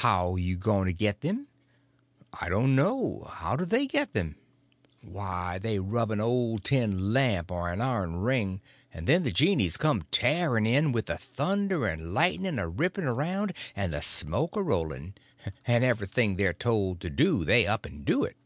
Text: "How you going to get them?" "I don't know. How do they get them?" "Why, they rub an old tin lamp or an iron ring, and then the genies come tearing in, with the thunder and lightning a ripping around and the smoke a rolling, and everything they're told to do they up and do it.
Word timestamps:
"How 0.00 0.36
you 0.36 0.56
going 0.56 0.86
to 0.86 0.92
get 0.94 1.20
them?" 1.20 1.48
"I 2.32 2.48
don't 2.48 2.74
know. 2.74 3.30
How 3.30 3.56
do 3.56 3.66
they 3.66 3.86
get 3.86 4.14
them?" 4.14 4.36
"Why, 5.02 5.58
they 5.58 5.78
rub 5.78 6.10
an 6.10 6.18
old 6.18 6.64
tin 6.64 7.12
lamp 7.12 7.50
or 7.50 7.68
an 7.68 7.82
iron 7.82 8.16
ring, 8.22 8.62
and 8.90 9.06
then 9.06 9.22
the 9.22 9.30
genies 9.30 9.76
come 9.76 10.04
tearing 10.10 10.64
in, 10.64 10.92
with 10.92 11.04
the 11.04 11.18
thunder 11.18 11.86
and 11.86 12.14
lightning 12.14 12.58
a 12.58 12.66
ripping 12.66 13.04
around 13.04 13.52
and 13.76 13.92
the 13.92 14.00
smoke 14.00 14.56
a 14.56 14.62
rolling, 14.62 15.12
and 15.66 15.84
everything 15.84 16.36
they're 16.36 16.54
told 16.54 16.98
to 17.02 17.10
do 17.10 17.44
they 17.44 17.66
up 17.66 17.84
and 17.84 18.06
do 18.06 18.24
it. 18.24 18.36